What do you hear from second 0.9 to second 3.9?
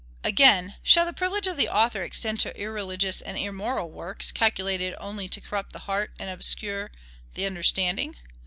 the privilege of the author extend to irreligious and immoral